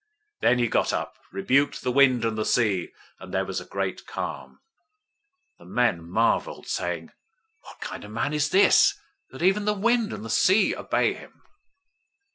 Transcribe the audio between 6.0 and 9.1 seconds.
marveled, saying, "What kind of man is this,